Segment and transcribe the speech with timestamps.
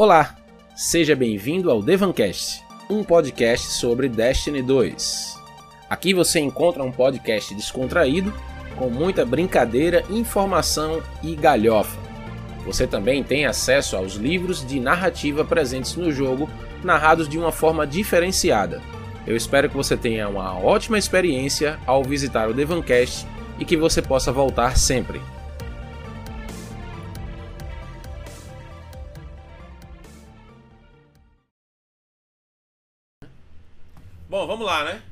[0.00, 0.36] Olá,
[0.76, 5.34] seja bem-vindo ao Devancast, um podcast sobre Destiny 2.
[5.90, 8.32] Aqui você encontra um podcast descontraído,
[8.76, 11.98] com muita brincadeira, informação e galhofa.
[12.64, 16.48] Você também tem acesso aos livros de narrativa presentes no jogo,
[16.84, 18.80] narrados de uma forma diferenciada.
[19.26, 23.26] Eu espero que você tenha uma ótima experiência ao visitar o Devancast
[23.58, 25.20] e que você possa voltar sempre.
[34.68, 35.02] Lá, né?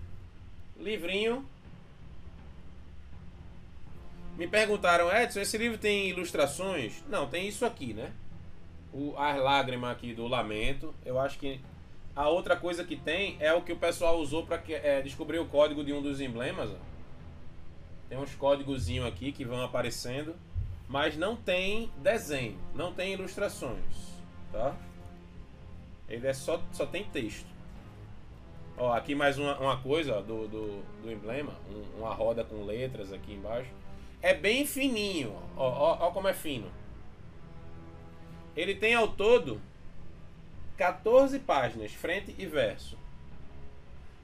[0.79, 1.49] Livrinho.
[4.37, 7.03] Me perguntaram, Edson, esse livro tem ilustrações?
[7.09, 8.13] Não, tem isso aqui, né?
[8.93, 10.95] O, as lágrimas aqui do lamento.
[11.05, 11.59] Eu acho que
[12.15, 15.47] a outra coisa que tem é o que o pessoal usou para é, descobrir o
[15.47, 16.71] código de um dos emblemas.
[16.71, 16.77] Ó.
[18.11, 20.37] Tem uns códigozinhos aqui que vão aparecendo,
[20.87, 24.21] mas não tem desenho, não tem ilustrações,
[24.53, 24.77] tá?
[26.09, 27.56] Ele é só, só tem texto.
[28.79, 32.65] Ó, aqui mais uma, uma coisa ó, do, do, do emblema, um, uma roda com
[32.65, 33.71] letras aqui embaixo.
[34.21, 36.71] É bem fininho, ó, ó, ó como é fino.
[38.55, 39.61] Ele tem ao todo
[40.77, 42.99] 14 páginas, frente e verso.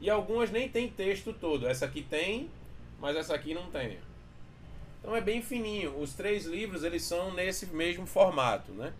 [0.00, 1.66] E algumas nem tem texto todo.
[1.66, 2.50] Essa aqui tem,
[3.00, 3.98] mas essa aqui não tem.
[5.00, 5.98] Então é bem fininho.
[5.98, 8.92] Os três livros eles são nesse mesmo formato, né?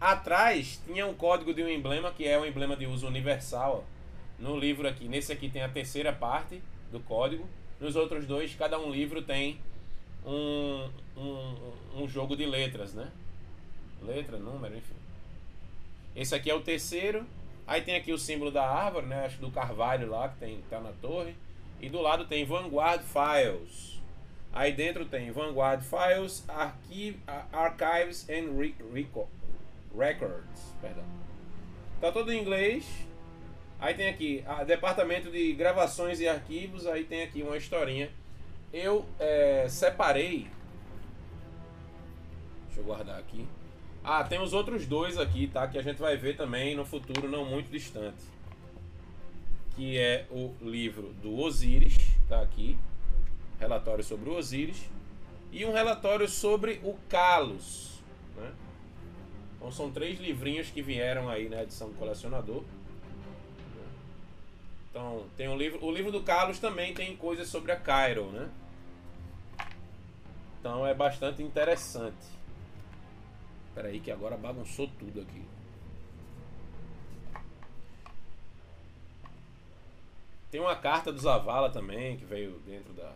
[0.00, 3.84] Atrás tinha um código de um emblema que é um emblema de uso universal.
[3.92, 3.95] Ó
[4.38, 7.48] no livro aqui, nesse aqui tem a terceira parte do código.
[7.80, 9.58] Nos outros dois, cada um livro tem
[10.24, 13.10] um, um, um jogo de letras, né?
[14.02, 14.94] Letra, número, enfim.
[16.14, 17.26] Esse aqui é o terceiro.
[17.66, 19.26] Aí tem aqui o símbolo da árvore, né?
[19.26, 21.34] Acho do carvalho lá, que tem, tá na torre.
[21.80, 24.00] E do lado tem Vanguard Files.
[24.52, 27.20] Aí dentro tem Vanguard Files, Archive,
[27.52, 28.56] Archives and
[29.94, 30.74] Records.
[30.80, 31.04] Perdão.
[32.00, 32.86] Tá todo em inglês.
[33.78, 38.10] Aí tem aqui, a, departamento de gravações e arquivos, aí tem aqui uma historinha.
[38.72, 40.48] Eu é, separei.
[42.66, 43.46] Deixa eu guardar aqui.
[44.02, 45.66] Ah, tem os outros dois aqui, tá?
[45.66, 48.22] Que a gente vai ver também no futuro não muito distante.
[49.74, 51.96] Que é o livro do Osiris,
[52.28, 52.78] tá aqui.
[53.58, 54.88] Relatório sobre o Osiris.
[55.52, 58.00] E um relatório sobre o Kalos.
[58.36, 58.52] Né?
[59.56, 62.62] Então são três livrinhos que vieram aí na edição do colecionador.
[64.96, 65.84] Então, tem um livro.
[65.84, 68.48] O livro do Carlos também tem coisas sobre a Cairo, né?
[70.58, 72.16] Então é bastante interessante.
[73.68, 75.42] Espera aí que agora bagunçou tudo aqui.
[80.50, 83.12] Tem uma carta do Zavala também que veio dentro da.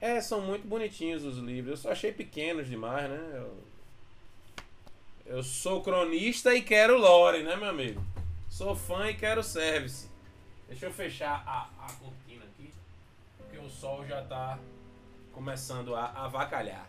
[0.00, 1.72] É, são muito bonitinhos os livros.
[1.72, 3.30] Eu só achei pequenos demais, né?
[3.34, 8.02] Eu, eu sou cronista e quero lore, né, meu amigo?
[8.48, 10.08] Sou fã e quero service.
[10.68, 12.72] Deixa eu fechar a, a cortina aqui,
[13.38, 14.58] porque o sol já está
[15.32, 16.86] começando a avacalhar.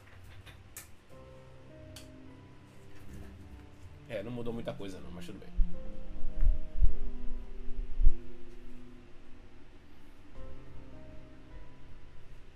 [4.09, 5.50] É, não mudou muita coisa não, mas tudo bem.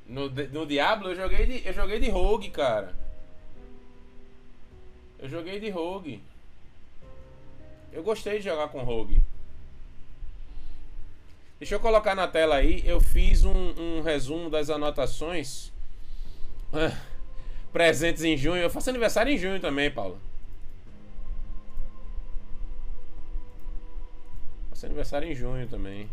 [0.05, 2.93] No, no Diablo eu joguei de, eu joguei de Rogue, cara.
[5.19, 6.21] Eu joguei de Rogue.
[7.93, 9.23] Eu gostei de jogar com Rogue.
[11.63, 12.83] Deixa eu colocar na tela aí.
[12.85, 15.71] Eu fiz um, um resumo das anotações.
[16.73, 16.93] Ah,
[17.71, 18.61] presentes em junho.
[18.61, 20.19] Eu faço aniversário em junho também, Paulo.
[24.71, 26.09] Faço aniversário em junho também.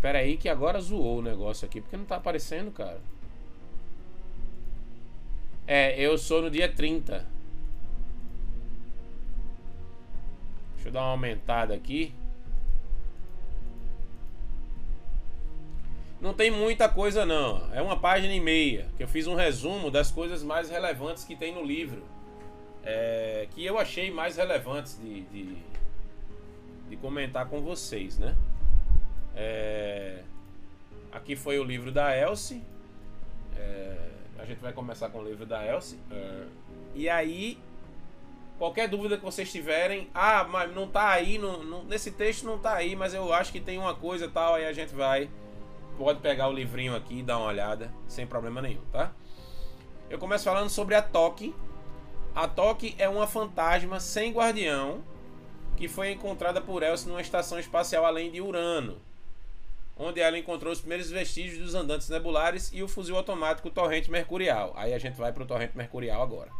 [0.00, 1.80] Pera aí que agora zoou o negócio aqui.
[1.80, 3.00] Porque não tá aparecendo, cara.
[5.66, 7.33] É, eu sou no dia 30.
[10.84, 12.14] Deixa eu dar uma aumentada aqui.
[16.20, 17.72] Não tem muita coisa não.
[17.72, 18.86] É uma página e meia.
[18.98, 22.02] Que eu fiz um resumo das coisas mais relevantes que tem no livro.
[22.82, 25.56] É, que eu achei mais relevantes de, de,
[26.90, 28.36] de comentar com vocês, né?
[29.34, 30.22] É,
[31.10, 32.62] aqui foi o livro da Elsie.
[33.56, 35.98] É, a gente vai começar com o livro da Elsie.
[36.10, 36.44] É,
[36.94, 37.58] e aí
[38.58, 42.58] Qualquer dúvida que vocês tiverem, ah, mas não tá aí, no, no, nesse texto não
[42.58, 45.28] tá aí, mas eu acho que tem uma coisa tal, aí a gente vai,
[45.98, 49.12] pode pegar o livrinho aqui e dar uma olhada, sem problema nenhum, tá?
[50.08, 51.54] Eu começo falando sobre a Toque.
[52.34, 55.02] A Toque é uma fantasma sem guardião
[55.76, 59.00] que foi encontrada por Elsie numa estação espacial além de Urano.
[59.96, 64.72] onde ela encontrou os primeiros vestígios dos andantes nebulares e o fuzil automático Torrente Mercurial.
[64.76, 66.50] Aí a gente vai para o Torrente Mercurial agora.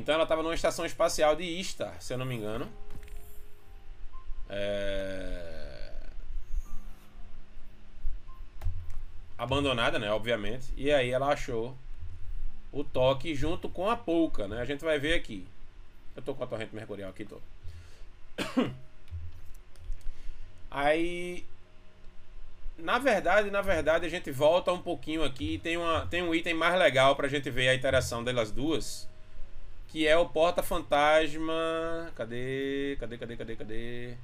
[0.00, 2.66] Então ela estava numa estação espacial de Istar, se eu não me engano.
[4.48, 6.00] É...
[9.36, 10.10] Abandonada, né?
[10.10, 10.72] Obviamente.
[10.74, 11.76] E aí ela achou
[12.72, 14.62] o toque junto com a polca, né?
[14.62, 15.46] A gente vai ver aqui.
[16.16, 17.38] Eu tô com a torrente mercurial aqui, tô.
[20.70, 21.44] Aí
[22.78, 26.54] na verdade, na verdade, a gente volta um pouquinho aqui tem, uma, tem um item
[26.54, 29.09] mais legal pra gente ver a interação delas duas.
[29.90, 32.12] Que é o porta-fantasma.
[32.14, 32.96] Cadê?
[33.00, 34.14] Cadê, cadê, cadê, cadê?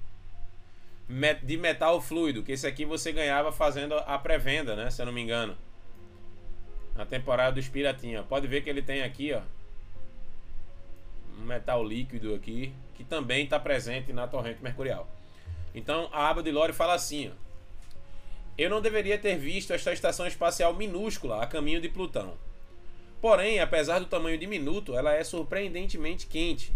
[1.42, 2.42] De metal fluido.
[2.42, 4.90] Que esse aqui você ganhava fazendo a pré-venda, né?
[4.90, 5.56] Se eu não me engano.
[6.94, 8.22] Na temporada dos Piratinha.
[8.22, 9.42] Pode ver que ele tem aqui, ó.
[11.40, 12.72] Um metal líquido aqui.
[12.94, 15.10] Que também está presente na torrente mercurial.
[15.74, 17.32] Então a aba de lore fala assim, ó.
[18.56, 22.38] Eu não deveria ter visto esta estação espacial minúscula a caminho de Plutão.
[23.26, 26.73] Porém, apesar do tamanho diminuto, ela é surpreendentemente quente,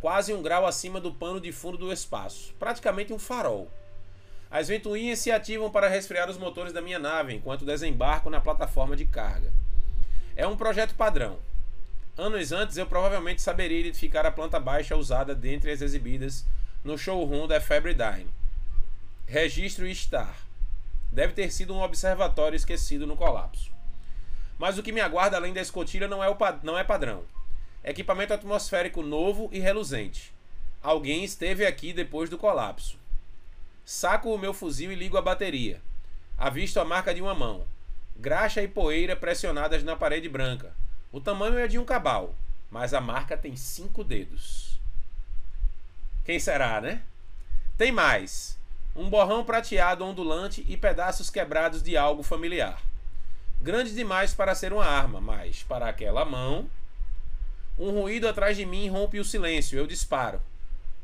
[0.00, 3.70] quase um grau acima do pano de fundo do espaço, praticamente um farol.
[4.50, 8.96] As ventoinhas se ativam para resfriar os motores da minha nave enquanto desembarco na plataforma
[8.96, 9.52] de carga.
[10.34, 11.38] É um projeto padrão.
[12.18, 16.44] Anos antes eu provavelmente saberia identificar a planta baixa usada dentre as exibidas
[16.82, 18.26] no showroom da Fabridyne.
[19.24, 20.36] Registro Star.
[21.12, 23.71] Deve ter sido um observatório esquecido no colapso.
[24.62, 27.24] Mas o que me aguarda além da escotilha não é, o não é padrão.
[27.82, 30.32] Equipamento atmosférico novo e reluzente.
[30.80, 32.96] Alguém esteve aqui depois do colapso.
[33.84, 35.82] Saco o meu fuzil e ligo a bateria.
[36.38, 37.66] Avisto a marca de uma mão.
[38.16, 40.72] Graxa e poeira pressionadas na parede branca.
[41.10, 42.32] O tamanho é de um cabal,
[42.70, 44.78] mas a marca tem cinco dedos.
[46.24, 47.02] Quem será, né?
[47.76, 48.56] Tem mais.
[48.94, 52.91] Um borrão prateado ondulante e pedaços quebrados de algo familiar.
[53.62, 56.68] Grande demais para ser uma arma, mas para aquela mão.
[57.78, 59.78] Um ruído atrás de mim rompe o silêncio.
[59.78, 60.42] Eu disparo.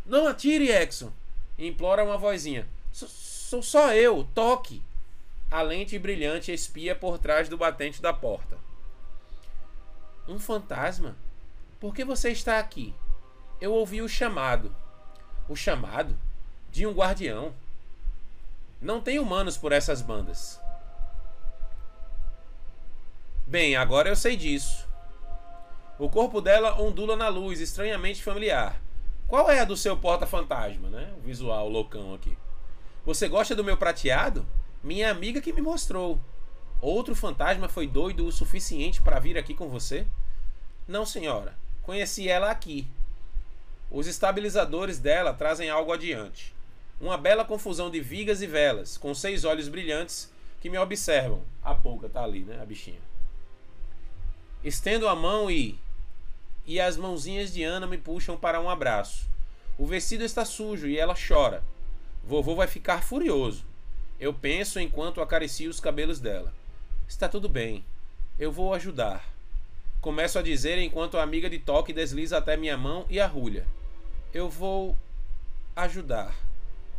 [0.04, 1.12] Não atire, Exxon!
[1.56, 2.66] Implora uma vozinha.
[2.90, 4.82] Sou só eu, toque!
[5.48, 8.58] A lente brilhante espia por trás do batente da porta.
[10.26, 11.16] Um fantasma?
[11.78, 12.92] Por que você está aqui?
[13.60, 14.74] Eu ouvi o chamado.
[15.48, 16.18] O chamado?
[16.72, 17.54] De um guardião.
[18.82, 20.60] Não tem humanos por essas bandas.
[23.48, 24.86] Bem, agora eu sei disso.
[25.98, 28.78] O corpo dela ondula na luz, estranhamente familiar.
[29.26, 31.14] Qual é a do seu porta-fantasma, né?
[31.16, 32.36] O visual loucão aqui.
[33.06, 34.46] Você gosta do meu prateado?
[34.84, 36.20] Minha amiga que me mostrou.
[36.82, 40.06] Outro fantasma foi doido o suficiente para vir aqui com você?
[40.86, 41.56] Não, senhora.
[41.80, 42.86] Conheci ela aqui.
[43.90, 46.54] Os estabilizadores dela trazem algo adiante.
[47.00, 50.30] Uma bela confusão de vigas e velas, com seis olhos brilhantes
[50.60, 51.40] que me observam.
[51.62, 52.60] A pouca tá ali, né?
[52.60, 53.08] A bichinha.
[54.62, 55.78] Estendo a mão e.
[56.66, 59.28] E as mãozinhas de Ana me puxam para um abraço.
[59.78, 61.62] O vestido está sujo e ela chora.
[62.24, 63.64] Vovô vai ficar furioso.
[64.20, 66.52] Eu penso enquanto acaricio os cabelos dela.
[67.08, 67.84] Está tudo bem.
[68.38, 69.24] Eu vou ajudar.
[70.00, 73.66] Começo a dizer enquanto a amiga de toque desliza até minha mão e arrulha.
[74.34, 74.96] Eu vou
[75.74, 76.34] ajudar.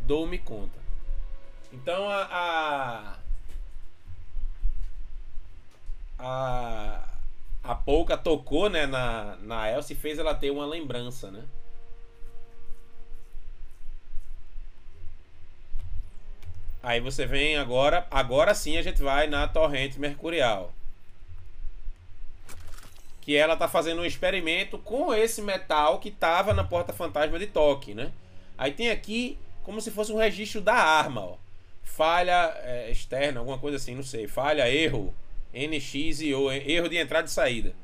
[0.00, 0.78] Dou-me conta.
[1.72, 2.22] Então a.
[2.22, 3.16] A,
[6.18, 7.08] a,
[7.62, 11.44] a Pouca tocou né, na, na Elsa e fez ela ter uma lembrança, né?
[16.82, 20.72] Aí você vem agora, agora sim a gente vai na torrente mercurial.
[23.20, 27.46] Que ela tá fazendo um experimento com esse metal que tava na porta fantasma de
[27.46, 28.10] toque, né?
[28.56, 31.36] Aí tem aqui como se fosse um registro da arma, ó.
[31.82, 34.26] Falha é, externa, alguma coisa assim, não sei.
[34.26, 35.14] Falha, erro,
[35.52, 37.74] NX e O, erro de entrada e saída.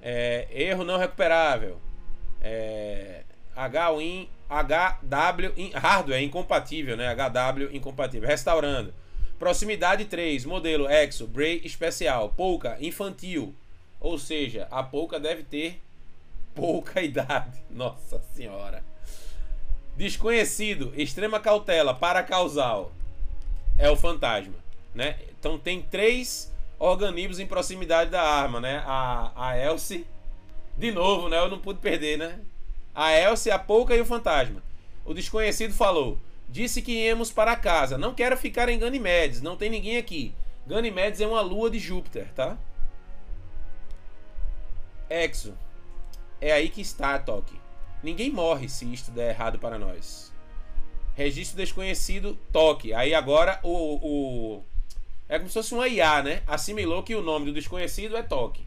[0.00, 1.80] É, erro não recuperável.
[2.40, 3.22] É,
[3.54, 7.14] HWIN HW in, hardware incompatível, né?
[7.14, 8.26] HW incompatível.
[8.26, 8.94] Restaurando.
[9.38, 13.54] Proximidade 3, modelo Exo, Bray especial, pouca infantil.
[14.00, 15.80] Ou seja, a pouca deve ter
[16.54, 17.60] pouca idade.
[17.70, 18.82] Nossa senhora.
[19.96, 22.92] Desconhecido, extrema cautela, para causal.
[23.76, 24.54] É o fantasma,
[24.94, 25.16] né?
[25.38, 28.82] Então tem três organismos em proximidade da arma, né?
[28.86, 30.06] A, a Elsie,
[30.76, 31.38] de novo, né?
[31.38, 32.40] Eu não pude perder, né?
[32.94, 34.62] A Elsie, a Pouca e o Fantasma.
[35.04, 36.18] O desconhecido falou:
[36.48, 37.98] Disse que íamos para casa.
[37.98, 39.42] Não quero ficar em Ganymedes.
[39.42, 40.34] Não tem ninguém aqui.
[40.66, 42.56] Ganymedes é uma lua de Júpiter, tá?
[45.08, 45.56] Exo.
[46.40, 47.58] É aí que está, Toque.
[48.02, 50.32] Ninguém morre se isto der errado para nós.
[51.16, 52.94] Registro desconhecido, toque.
[52.94, 54.64] Aí agora o, o.
[55.28, 56.42] É como se fosse uma IA, né?
[56.46, 58.66] Assimilou que o nome do desconhecido é toque.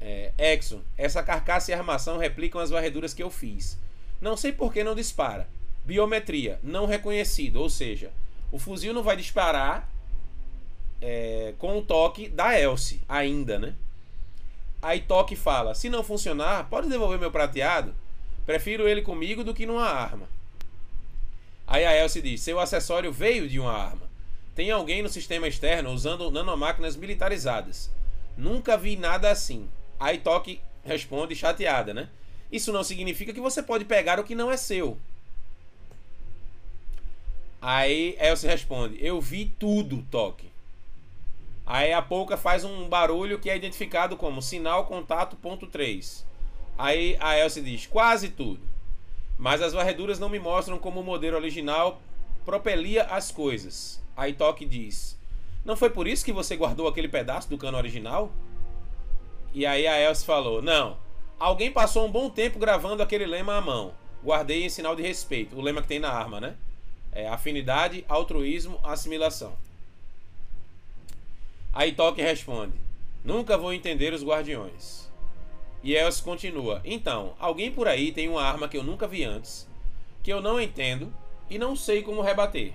[0.00, 3.78] É, Exo, essa carcaça e armação replicam as varreduras que eu fiz.
[4.20, 5.48] Não sei por que não dispara.
[5.84, 7.56] Biometria, não reconhecido.
[7.56, 8.10] Ou seja,
[8.50, 9.90] o fuzil não vai disparar
[11.00, 13.74] é, com o toque da Elsie, ainda, né?
[14.80, 17.94] Aí toque fala: se não funcionar, pode devolver meu prateado?
[18.46, 20.28] Prefiro ele comigo do que numa arma.
[21.66, 24.07] Aí a Elsie diz: seu acessório veio de uma arma.
[24.58, 27.88] Tem alguém no sistema externo usando nanomáquinas militarizadas.
[28.36, 29.68] Nunca vi nada assim.
[30.00, 32.08] Aí Toque responde chateada, né?
[32.50, 34.98] Isso não significa que você pode pegar o que não é seu.
[37.62, 40.50] Aí Elsie responde: Eu vi tudo, Toque.
[41.64, 46.26] Aí a Pouca faz um barulho que é identificado como sinal contato ponto 3.
[46.76, 48.62] Aí a Elsie diz: Quase tudo.
[49.38, 52.02] Mas as varreduras não me mostram como o modelo original
[52.48, 54.00] propelia as coisas.
[54.16, 55.18] Aí Toque diz:
[55.66, 58.32] Não foi por isso que você guardou aquele pedaço do cano original?
[59.52, 60.96] E aí a Elsie falou: Não.
[61.38, 63.92] Alguém passou um bom tempo gravando aquele lema à mão.
[64.24, 65.56] Guardei em sinal de respeito.
[65.56, 66.56] O lema que tem na arma, né?
[67.12, 69.52] É afinidade, altruísmo, assimilação.
[71.70, 72.78] Aí Toque responde:
[73.22, 75.06] Nunca vou entender os guardiões.
[75.82, 79.68] E Elcio continua: Então, alguém por aí tem uma arma que eu nunca vi antes,
[80.22, 81.12] que eu não entendo
[81.50, 82.72] e não sei como rebater.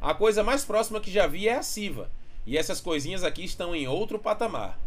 [0.00, 2.10] A coisa mais próxima que já vi é a Siva,
[2.46, 4.78] e essas coisinhas aqui estão em outro patamar.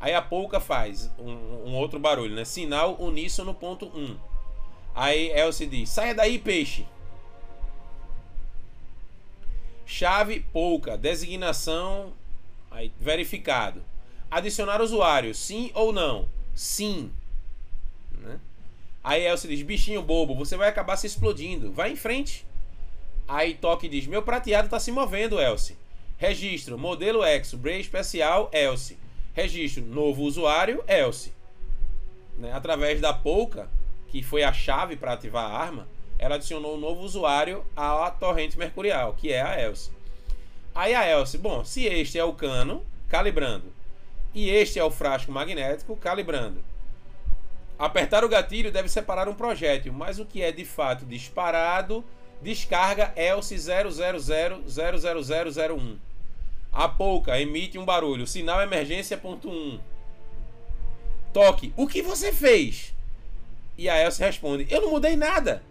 [0.00, 1.32] Aí a Pouca faz um,
[1.68, 2.44] um outro barulho, né?
[2.44, 3.98] Sinal uníssono ponto 1.
[3.98, 4.16] Um.
[4.94, 6.86] Aí Elsie diz: Saia daí, peixe!
[9.84, 12.12] Chave Pouca, designação
[12.70, 13.82] aí, verificado.
[14.30, 16.28] Adicionar usuário, sim ou não?
[16.54, 17.10] Sim.
[18.12, 18.38] Né?
[19.02, 21.72] Aí Elcio diz: bichinho bobo, você vai acabar se explodindo.
[21.72, 22.46] Vai em frente.
[23.28, 25.76] Aí Toque diz: meu prateado está se movendo, Elcio.
[26.16, 28.96] Registro: modelo Exo, Bray especial, Elcio.
[29.34, 31.32] Registro: novo usuário, Elcio.
[32.38, 32.50] Né?
[32.52, 33.68] Através da Pouca,
[34.08, 35.86] que foi a chave para ativar a arma,
[36.18, 39.92] ela adicionou um novo usuário à torrente mercurial, que é a Elsie.
[40.74, 43.72] Aí a Elsie, bom, se este é o cano, calibrando.
[44.34, 46.62] E este é o frasco magnético calibrando.
[47.78, 52.04] Apertar o gatilho deve separar um projétil, mas o que é de fato disparado,
[52.42, 55.96] descarga ELSE 0000001.
[56.72, 59.78] A pouca emite um barulho, sinal emergência ponto 1.
[61.32, 62.92] Toque, o que você fez?
[63.76, 65.62] E a Elsie responde, eu não mudei nada.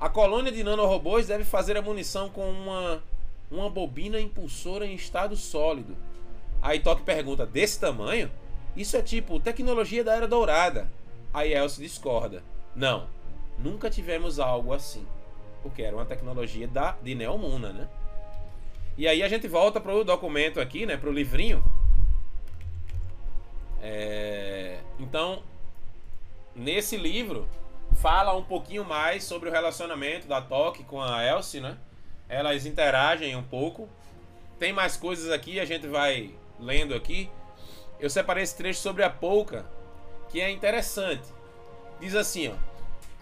[0.00, 3.02] A colônia de nanorobôs deve fazer a munição com uma,
[3.50, 5.96] uma bobina impulsora em estado sólido.
[6.60, 8.30] Aí Toque pergunta: desse tamanho?
[8.76, 10.90] Isso é tipo tecnologia da Era Dourada.
[11.32, 12.42] Aí Elsie discorda:
[12.74, 13.06] não,
[13.56, 15.06] nunca tivemos algo assim.
[15.64, 17.88] Porque era uma tecnologia da, de Neomuna, né?
[18.96, 21.00] E aí a gente volta para o documento aqui, né?
[21.02, 21.64] O livrinho.
[23.82, 24.78] É...
[25.00, 25.42] Então,
[26.54, 27.48] nesse livro,
[27.96, 31.76] fala um pouquinho mais sobre o relacionamento da Toque com a Elsie, né?
[32.28, 33.88] Elas interagem um pouco.
[34.58, 36.30] Tem mais coisas aqui, a gente vai
[36.60, 37.28] lendo aqui,
[37.98, 39.66] eu separei esse trecho sobre a Pouca,
[40.28, 41.24] que é interessante.
[42.00, 42.73] Diz assim, ó.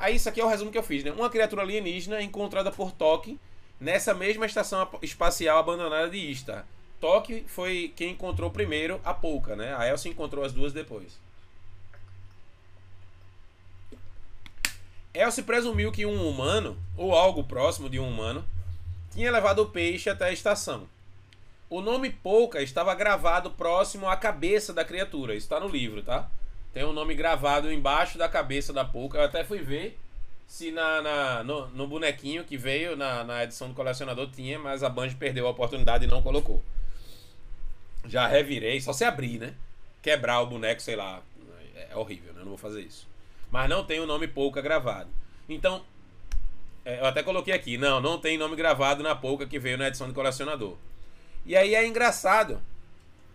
[0.02, 1.12] Aí isso aqui é o resumo que eu fiz, né?
[1.12, 3.38] Uma criatura alienígena encontrada por Toque
[3.78, 6.66] nessa mesma estação espacial abandonada de Istar.
[7.00, 9.76] Toque foi quem encontrou primeiro a Pouca, né?
[9.76, 11.16] A Elsa encontrou as duas depois.
[15.14, 18.44] Elsa presumiu que um humano, ou algo próximo de um humano,
[19.12, 20.88] tinha levado o peixe até a estação.
[21.70, 25.36] O nome Pouca estava gravado próximo à cabeça da criatura.
[25.36, 26.28] Isso está no livro, tá?
[26.72, 29.18] Tem um nome gravado embaixo da cabeça da Pouca.
[29.18, 29.98] Eu até fui ver
[30.46, 34.82] se na, na no, no, bonequinho que veio na, na edição do colecionador tinha, mas
[34.82, 36.62] a Band perdeu a oportunidade e não colocou.
[38.06, 39.54] Já revirei, só se abrir, né?
[40.00, 41.22] Quebrar o boneco, sei lá.
[41.90, 42.40] É horrível, né?
[42.40, 43.06] Eu não vou fazer isso.
[43.50, 45.10] Mas não tem o nome Pouca gravado.
[45.48, 45.84] Então,
[46.84, 47.76] é, eu até coloquei aqui.
[47.76, 50.76] Não, não tem nome gravado na Pouca que veio na edição do colecionador.
[51.44, 52.60] E aí é engraçado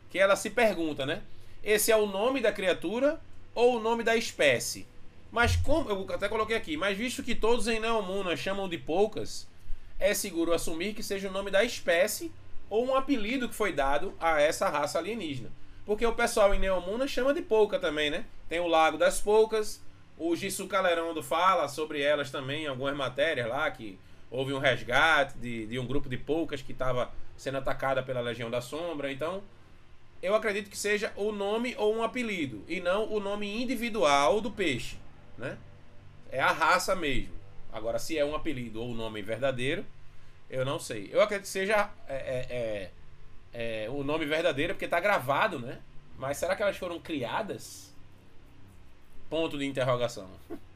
[0.10, 1.22] que ela se pergunta, né?
[1.68, 3.20] Esse é o nome da criatura
[3.54, 4.88] ou o nome da espécie?
[5.30, 5.90] Mas como.
[5.90, 9.46] Eu até coloquei aqui, mas visto que todos em Neomuna chamam de poucas,
[10.00, 12.32] é seguro assumir que seja o nome da espécie
[12.70, 15.52] ou um apelido que foi dado a essa raça alienígena.
[15.86, 18.24] Porque o pessoal em Neomuna chama de pouca também, né?
[18.48, 19.84] Tem o Lago das Poucas,
[20.18, 24.00] o Gissu Calerando fala sobre elas também em algumas matérias lá, que
[24.32, 28.50] houve um resgate de, de um grupo de poucas que estava sendo atacada pela Legião
[28.50, 29.12] da Sombra.
[29.12, 29.44] Então,
[30.22, 34.52] eu acredito que seja o nome ou um apelido, e não o nome individual do
[34.52, 34.98] peixe,
[35.38, 35.58] né?
[36.32, 37.34] É a raça mesmo.
[37.72, 39.86] Agora, se é um apelido ou um nome verdadeiro,
[40.50, 41.10] eu não sei.
[41.12, 42.92] Eu acredito que seja é, é,
[43.54, 45.80] é, é o nome verdadeiro, porque está gravado, né?
[46.18, 47.94] Mas será que elas foram criadas?
[49.30, 50.30] Ponto de interrogação.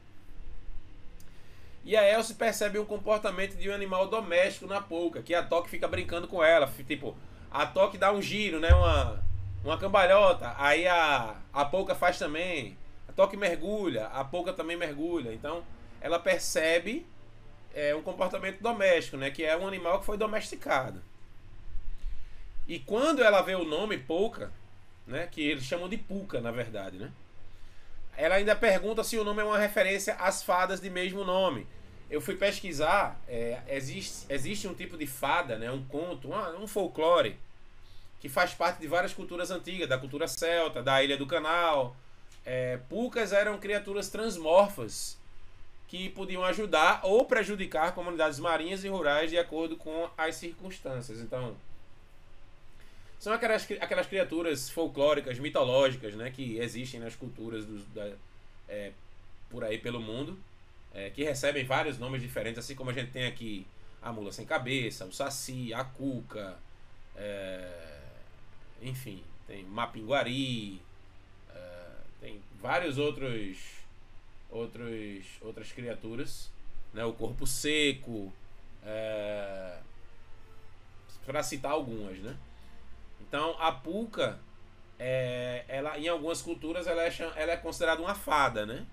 [1.84, 5.68] E a Elsie percebe o comportamento de um animal doméstico na polca, que a Toque
[5.68, 6.72] fica brincando com ela.
[6.86, 7.16] Tipo,
[7.50, 8.72] a Toque dá um giro, né?
[8.72, 9.20] Uma,
[9.64, 10.54] uma cambalhota.
[10.58, 12.76] Aí a, a polca faz também.
[13.08, 15.32] A Toque mergulha, a polca também mergulha.
[15.32, 15.64] Então,
[16.00, 17.06] ela percebe
[17.74, 19.30] é, um comportamento doméstico, né?
[19.30, 21.02] Que é um animal que foi domesticado.
[22.66, 24.52] E quando ela vê o nome polca,
[25.06, 25.28] né?
[25.30, 27.10] Que eles chamam de puca, na verdade, né?
[28.16, 31.66] Ela ainda pergunta se o nome é uma referência às fadas de mesmo nome.
[32.10, 36.28] Eu fui pesquisar, é, existe, existe um tipo de fada, né, um conto,
[36.60, 37.38] um folclore,
[38.22, 41.96] que faz parte de várias culturas antigas, da cultura celta, da Ilha do Canal.
[42.46, 45.18] É, pucas eram criaturas transmorfas
[45.88, 51.18] que podiam ajudar ou prejudicar comunidades marinhas e rurais de acordo com as circunstâncias.
[51.18, 51.56] Então,
[53.18, 56.30] são aquelas, aquelas criaturas folclóricas, mitológicas, né?
[56.30, 58.08] Que existem nas culturas da,
[58.68, 58.92] é,
[59.50, 60.38] por aí pelo mundo.
[60.94, 63.66] É, que recebem vários nomes diferentes, assim como a gente tem aqui
[64.00, 66.56] a mula sem cabeça, o saci, a cuca,
[67.16, 67.91] é,
[68.82, 70.80] enfim, tem mapinguari,
[71.54, 71.86] é,
[72.20, 73.58] tem vários outros,
[74.50, 76.50] outros outras criaturas,
[76.92, 77.04] né?
[77.04, 78.32] O corpo seco,
[78.84, 79.78] é,
[81.24, 82.36] para citar algumas, né?
[83.20, 84.38] Então a pulca,
[84.98, 88.86] é, ela, em algumas culturas, ela é, ela é considerada uma fada, né?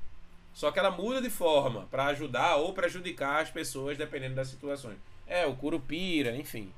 [0.53, 4.97] Só que ela muda de forma para ajudar ou prejudicar as pessoas, dependendo das situações.
[5.27, 6.73] É, o curupira, enfim.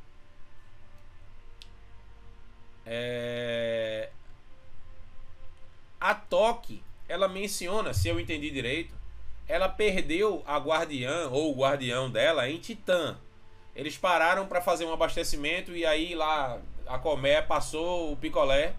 [2.85, 4.09] É...
[5.99, 8.93] A Toque, ela menciona, se eu entendi direito,
[9.47, 13.17] ela perdeu a guardiã ou o guardião dela em Titã.
[13.75, 18.73] Eles pararam para fazer um abastecimento e aí lá a Comé passou o picolé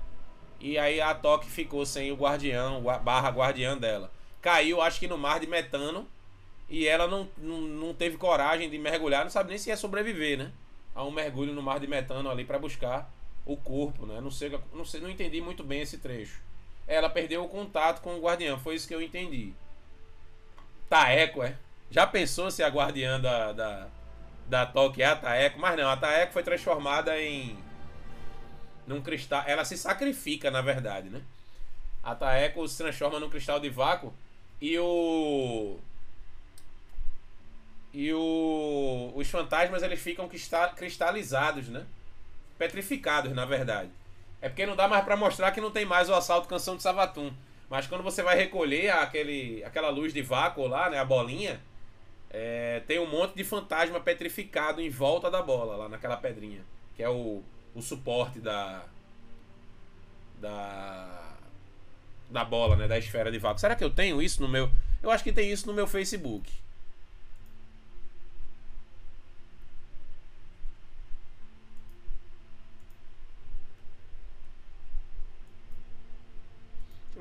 [0.58, 4.10] e aí a Toque ficou sem o guardião, barra guardiã dela.
[4.40, 6.08] Caiu, acho que no mar de metano
[6.68, 10.38] e ela não, não, não teve coragem de mergulhar, não sabe nem se ia sobreviver,
[10.38, 10.52] né?
[10.94, 13.12] A um mergulho no mar de metano ali para buscar
[13.44, 14.20] o corpo, né?
[14.20, 16.40] Não sei, não sei, não entendi muito bem esse trecho.
[16.86, 19.52] Ela perdeu o contato com o guardião, foi isso que eu entendi.
[20.88, 21.56] Taeco, é?
[21.90, 23.88] Já pensou se a guardiã da, da,
[24.46, 25.58] da Toque é a Taeco?
[25.58, 27.56] Mas não, a Taeco foi transformada em
[28.86, 29.44] num cristal.
[29.46, 31.22] Ela se sacrifica, na verdade, né?
[32.02, 34.12] A Taeko se transforma num cristal de vácuo
[34.60, 35.78] e o.
[37.92, 40.28] E o, os fantasmas eles ficam
[40.74, 41.84] cristalizados, né?
[42.62, 43.90] Petrificados, na verdade.
[44.40, 46.82] É porque não dá mais para mostrar que não tem mais o assalto canção de
[46.84, 47.32] Savatum.
[47.68, 50.96] Mas quando você vai recolher aquele, aquela luz de vácuo lá, né?
[50.96, 51.60] A bolinha.
[52.30, 56.60] É, tem um monte de fantasma petrificado em volta da bola, lá naquela pedrinha.
[56.94, 57.42] Que é o,
[57.74, 58.84] o suporte da
[60.40, 61.34] da
[62.30, 63.58] da bola, né, da esfera de vácuo.
[63.58, 64.70] Será que eu tenho isso no meu?
[65.02, 66.48] Eu acho que tem isso no meu Facebook.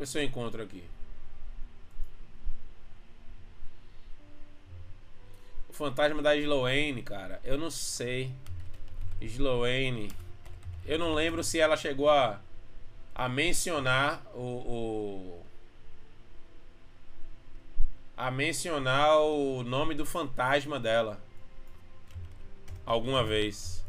[0.02, 0.84] Ver se eu encontro aqui.
[5.70, 7.40] O fantasma da Sloane, cara.
[7.44, 8.32] Eu não sei.
[9.22, 10.12] Sloane.
[10.86, 12.42] Eu não lembro se ela chegou a,
[13.14, 15.46] a mencionar o, o
[18.18, 21.22] a mencionar o nome do fantasma dela
[22.86, 23.81] alguma vez.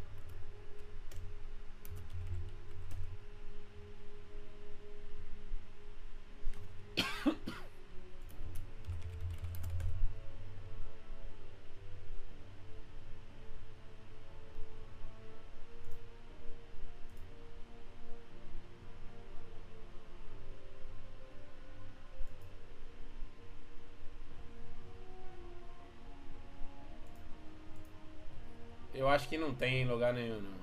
[29.09, 30.63] Acho que não tem em lugar nenhum, não.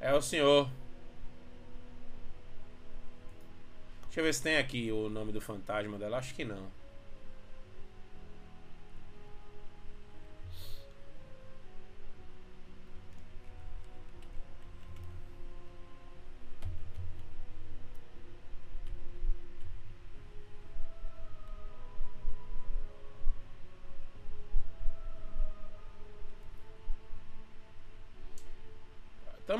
[0.00, 0.68] É o senhor.
[4.04, 6.18] Deixa eu ver se tem aqui o nome do fantasma dela.
[6.18, 6.68] Acho que não.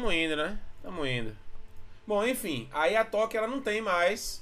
[0.07, 0.57] Tamo indo, né?
[0.85, 1.37] Tamo indo.
[2.07, 4.41] Bom, enfim, aí a Toque ela não tem mais,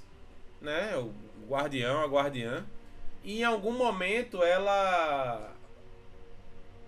[0.60, 0.94] né?
[0.98, 1.10] O
[1.48, 2.66] guardião, a guardiã.
[3.22, 5.50] E em algum momento ela.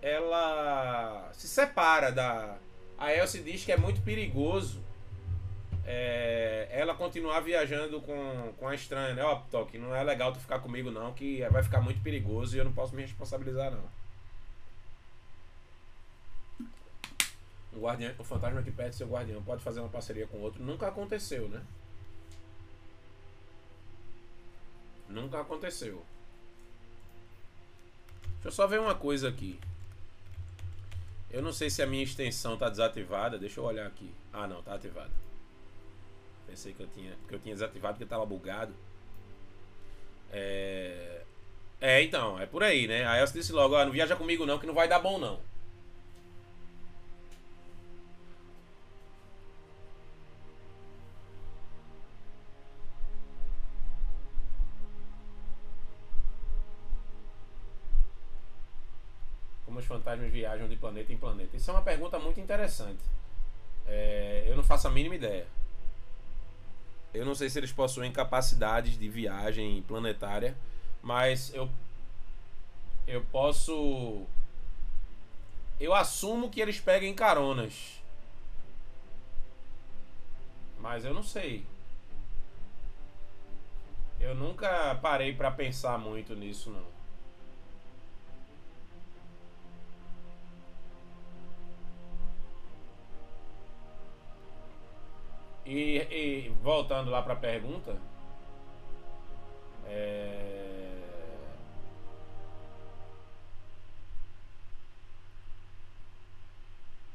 [0.02, 2.58] Ela se separa da.
[2.98, 4.84] A Elsie diz que é muito perigoso
[5.86, 9.22] é, ela continuar viajando com, com a estranha, né?
[9.22, 12.58] Ó, Toque, não é legal tu ficar comigo não, que vai ficar muito perigoso e
[12.58, 13.84] eu não posso me responsabilizar não.
[17.76, 20.64] O, guardião, o fantasma que pede seu guardião pode fazer uma parceria com outro.
[20.64, 21.62] Nunca aconteceu, né?
[25.08, 26.02] Nunca aconteceu.
[28.34, 29.60] Deixa eu só ver uma coisa aqui.
[31.30, 33.38] Eu não sei se a minha extensão está desativada.
[33.38, 34.10] Deixa eu olhar aqui.
[34.32, 35.12] Ah, não, está ativada.
[36.46, 38.72] Pensei que eu tinha, que eu tinha desativado porque estava bugado.
[40.32, 41.22] É...
[41.80, 43.06] é, então, é por aí, né?
[43.06, 45.40] Aí eu disse logo, ah, não viaja comigo não, que não vai dar bom não.
[59.98, 61.56] Fantasmas viajam de planeta em planeta?
[61.56, 63.00] Isso é uma pergunta muito interessante.
[63.86, 65.46] É, eu não faço a mínima ideia.
[67.14, 70.56] Eu não sei se eles possuem capacidades de viagem planetária,
[71.02, 71.68] mas eu
[73.06, 74.26] eu posso
[75.78, 78.02] eu assumo que eles peguem caronas.
[80.78, 81.64] Mas eu não sei.
[84.20, 86.95] Eu nunca parei para pensar muito nisso não.
[95.66, 97.96] E, e voltando lá para a pergunta,
[99.86, 100.56] é...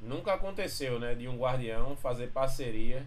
[0.01, 3.05] nunca aconteceu, né, de um guardião fazer parceria,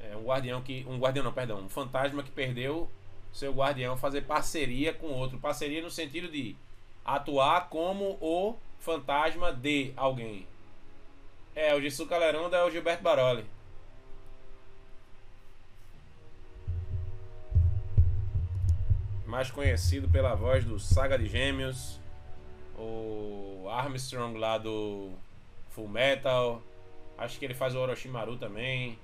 [0.00, 2.90] é, um guardião que, um guardião não, perdão, um fantasma que perdeu
[3.32, 6.56] seu guardião fazer parceria com outro, parceria no sentido de
[7.04, 10.46] atuar como o fantasma de alguém.
[11.54, 13.44] É, o Gissu Caleronda é o Gilberto Baroli.
[19.28, 22.00] Mais conhecido pela voz do Saga de Gêmeos,
[22.78, 25.10] o Armstrong lá do
[25.68, 26.62] Full Metal,
[27.18, 28.98] acho que ele faz o Orochimaru também.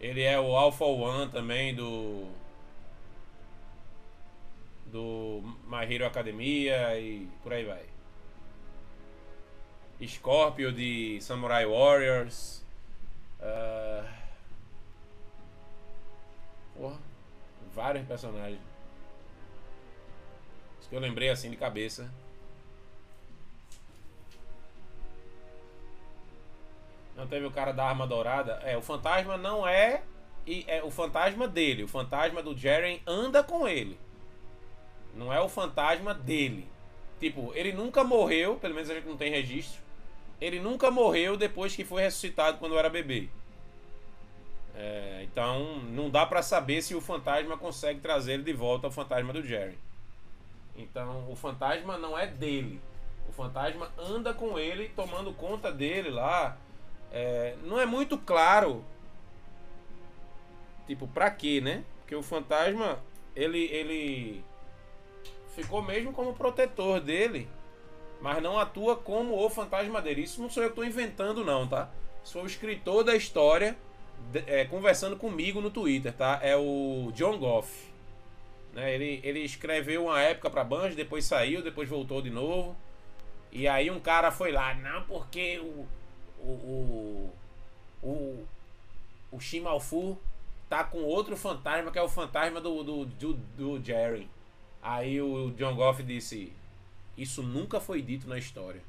[0.00, 2.28] Ele é o Alpha One também do
[4.86, 7.84] do My Hero Academia e por aí vai.
[10.06, 12.64] Scorpio de Samurai Warriors.
[13.40, 14.08] Uh...
[16.76, 16.98] Porra,
[17.74, 18.73] vários personagens
[20.88, 22.10] que eu lembrei assim de cabeça.
[27.16, 28.60] Não teve o cara da arma dourada.
[28.64, 30.02] É, o fantasma não é.
[30.46, 31.84] E é o fantasma dele.
[31.84, 33.98] O fantasma do Jaren anda com ele.
[35.14, 36.68] Não é o fantasma dele.
[37.20, 39.80] Tipo, ele nunca morreu, pelo menos a gente não tem registro.
[40.40, 43.28] Ele nunca morreu depois que foi ressuscitado quando era bebê.
[44.74, 48.92] É, então, não dá para saber se o fantasma consegue trazer ele de volta ao
[48.92, 49.78] fantasma do Jerry.
[50.76, 52.80] Então o fantasma não é dele.
[53.28, 56.56] O fantasma anda com ele, tomando conta dele lá.
[57.12, 58.84] É, não é muito claro.
[60.86, 61.84] Tipo, pra quê, né?
[62.00, 62.98] Porque o fantasma,
[63.34, 64.44] ele, ele
[65.54, 67.48] ficou mesmo como protetor dele.
[68.20, 70.22] Mas não atua como o fantasma dele.
[70.22, 71.90] Isso não sou eu que estou inventando, não, tá?
[72.22, 73.76] Sou o escritor da história
[74.46, 76.38] é, conversando comigo no Twitter, tá?
[76.42, 77.93] É o John Goff.
[78.74, 78.94] Né?
[78.94, 82.76] Ele, ele escreveu uma época para Banjo, depois saiu, depois voltou de novo.
[83.52, 85.86] E aí um cara foi lá, não, porque o.
[86.40, 86.50] O.
[86.52, 87.34] O.
[88.02, 88.46] O,
[89.32, 90.18] o Shimalfu
[90.68, 94.28] tá com outro fantasma, que é o fantasma do, do, do, do Jerry.
[94.82, 96.52] Aí o John Goff disse:
[97.16, 98.82] Isso nunca foi dito na história.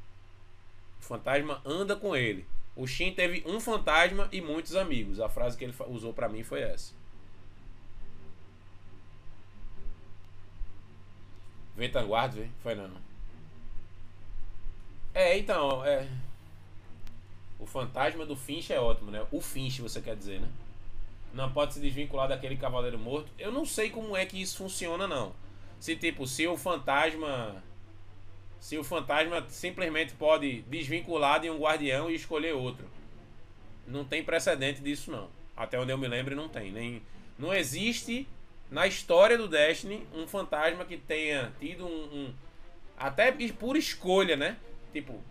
[1.00, 2.46] O fantasma anda com ele.
[2.76, 5.22] O Shin teve um fantasma e muitos amigos.
[5.22, 6.94] A frase que ele usou para mim foi essa.
[11.76, 12.90] Vanguard, foi não.
[15.14, 16.08] É, então, é.
[17.60, 19.26] O fantasma do Finch é ótimo, né?
[19.32, 20.48] O Finch, você quer dizer, né?
[21.34, 23.30] Não pode se desvincular daquele cavaleiro morto.
[23.38, 25.34] Eu não sei como é que isso funciona, não.
[25.80, 27.64] Se, tipo, se o fantasma.
[28.60, 32.88] Se o fantasma simplesmente pode desvincular de um guardião e escolher outro.
[33.88, 35.30] Não tem precedente disso, não.
[35.56, 36.72] Até onde eu me lembro, não tem.
[36.72, 37.02] Nem,
[37.38, 38.28] não existe
[38.70, 42.34] na história do Destiny um fantasma que tenha tido um, um
[42.98, 44.58] até por escolha, né?
[44.94, 45.22] Tipo,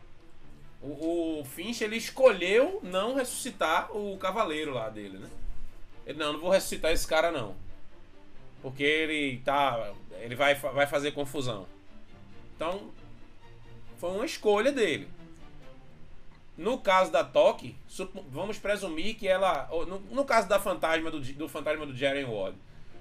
[0.82, 5.30] o, o Finch ele escolheu não ressuscitar o cavaleiro lá dele, né?
[6.06, 7.56] Ele não, não vou ressuscitar esse cara não.
[8.60, 9.92] Porque ele tá.
[10.20, 11.66] Ele vai, vai fazer confusão.
[12.54, 12.90] Então,
[13.98, 15.08] foi uma escolha dele.
[16.56, 17.74] No caso da Toque,
[18.28, 19.68] vamos presumir que ela.
[19.86, 22.56] No, no caso da fantasma do, do fantasma do Jaren Ward,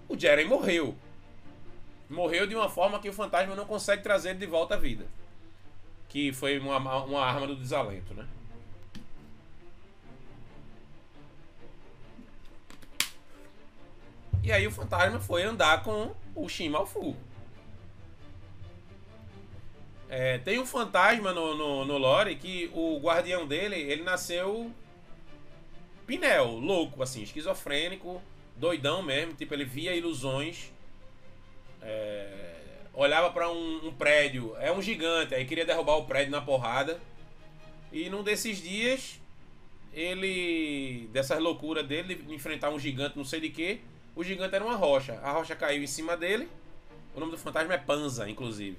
[0.08, 0.96] o Jaren morreu.
[2.10, 5.06] Morreu de uma forma que o fantasma não consegue trazer ele de volta à vida.
[6.10, 8.28] Que foi uma, uma arma do desalento, né?
[14.44, 17.16] E aí o fantasma foi andar com o Shin Malfu.
[20.10, 24.72] É, tem um fantasma no, no, no lore que o guardião dele, ele nasceu
[26.06, 28.22] Pinel, louco, assim, esquizofrênico,
[28.56, 30.72] doidão mesmo, tipo, ele via ilusões,
[31.82, 32.56] é,
[32.94, 37.00] olhava para um, um, prédio, é um gigante, aí queria derrubar o prédio na porrada,
[37.92, 39.20] e num desses dias,
[39.94, 43.82] ele, dessas loucuras dele, de enfrentar um gigante não sei de que,
[44.16, 45.20] o gigante era uma rocha.
[45.24, 46.48] A rocha caiu em cima dele.
[47.16, 48.78] O nome do fantasma é Panza, inclusive.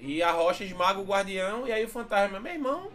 [0.00, 1.66] E a rocha esmaga o guardião.
[1.66, 2.90] E aí o fantasma, meu irmão,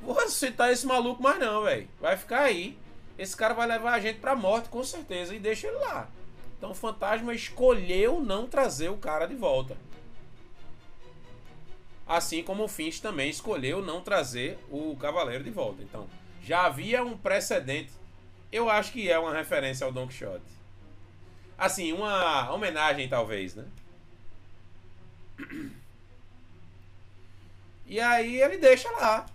[0.00, 1.88] vou ressuscitar esse maluco mais não, velho.
[2.00, 2.78] Vai ficar aí.
[3.22, 5.34] Esse cara vai levar a gente pra morte, com certeza.
[5.34, 6.08] E deixa ele lá.
[6.58, 9.76] Então o fantasma escolheu não trazer o cara de volta.
[12.06, 15.82] Assim como o Finch também escolheu não trazer o cavaleiro de volta.
[15.82, 16.06] Então,
[16.42, 17.92] já havia um precedente
[18.52, 20.44] eu acho que é uma referência ao Don Quixote.
[21.56, 23.64] Assim, uma homenagem, talvez, né?
[27.86, 29.26] E aí ele deixa lá.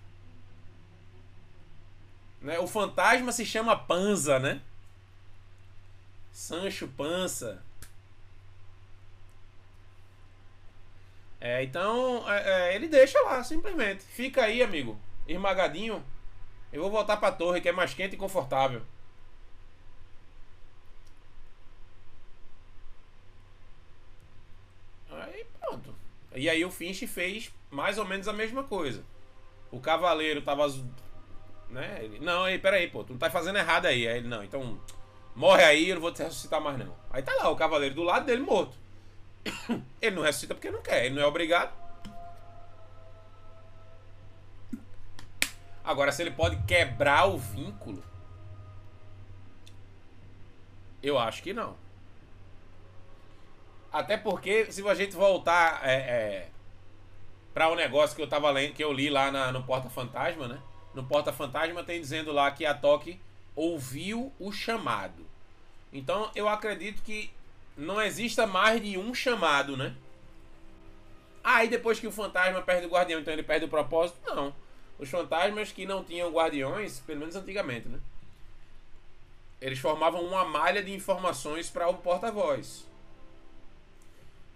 [2.42, 2.60] Né?
[2.60, 4.62] O fantasma se chama Panza, né?
[6.32, 7.64] Sancho Pança.
[11.40, 14.04] É, então, é, é, ele deixa lá, simplesmente.
[14.04, 15.00] Fica aí, amigo.
[15.28, 16.04] Esmagadinho.
[16.72, 18.82] Eu vou voltar pra torre, que é mais quente e confortável.
[26.38, 29.04] E aí o Finch fez mais ou menos a mesma coisa.
[29.72, 30.68] O cavaleiro tava.
[31.70, 32.00] Né?
[32.02, 34.08] Ele, não, aí, peraí, pô, tu não tá fazendo errado aí.
[34.08, 34.80] Aí ele, não, então
[35.36, 36.94] morre aí, eu não vou te ressuscitar mais não.
[37.10, 38.76] Aí tá lá o cavaleiro do lado dele morto.
[40.02, 41.72] Ele não ressuscita porque não quer, ele não é obrigado.
[45.84, 48.04] Agora, se ele pode quebrar o vínculo,
[51.02, 51.78] eu acho que não.
[53.92, 56.50] Até porque, se a gente voltar é, é,
[57.54, 59.90] para o um negócio que eu tava lendo, que eu li lá na, no Porta
[59.90, 60.62] Fantasma, né?
[60.98, 63.20] No Porta Fantasma tem dizendo lá que a Toque
[63.56, 65.28] ouviu o chamado.
[65.94, 67.30] Então eu acredito que
[67.78, 69.96] não exista mais de um chamado, né?
[71.44, 74.18] Aí ah, depois que o fantasma perde o guardião, então ele perde o propósito?
[74.26, 74.56] Não.
[74.98, 78.00] Os fantasmas que não tinham guardiões, pelo menos antigamente, né?
[79.62, 82.88] Eles formavam uma malha de informações para o porta-voz.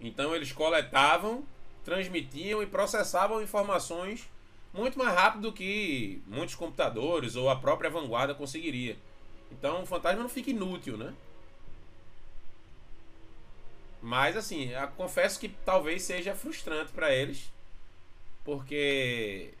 [0.00, 1.44] Então eles coletavam,
[1.84, 4.28] transmitiam e processavam informações
[4.72, 8.96] muito mais rápido do que muitos computadores ou a própria vanguarda conseguiria.
[9.50, 11.14] Então o fantasma não fica inútil, né?
[14.00, 17.52] Mas assim, confesso que talvez seja frustrante para eles,
[18.44, 19.54] porque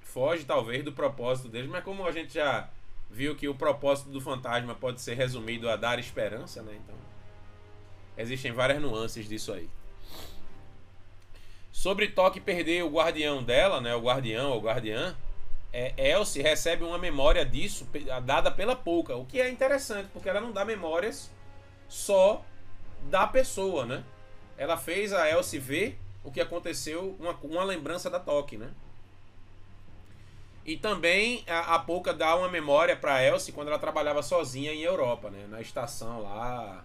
[0.00, 2.70] foge talvez do propósito deles, mas como a gente já
[3.10, 6.78] viu que o propósito do fantasma pode ser resumido a dar esperança, né?
[6.82, 6.96] Então
[8.16, 9.68] Existem várias nuances disso aí.
[11.76, 13.94] Sobre Toque perder o guardião dela, né?
[13.94, 15.14] O guardião ou guardiã.
[15.70, 17.86] É, Elsie recebe uma memória disso
[18.24, 21.30] dada pela Pouca, o que é interessante, porque ela não dá memórias
[21.86, 22.42] só
[23.10, 24.02] da pessoa, né?
[24.56, 28.70] Ela fez a Elsie ver o que aconteceu, uma, uma lembrança da Toque, né?
[30.64, 34.80] E também a, a Pouca dá uma memória para Elsie quando ela trabalhava sozinha em
[34.80, 35.46] Europa, né?
[35.50, 36.82] Na estação lá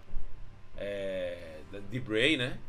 [0.76, 2.60] é, de Bray, né?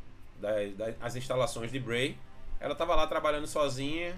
[0.42, 2.18] Das, das instalações de Bray.
[2.60, 4.14] Ela estava lá trabalhando sozinha.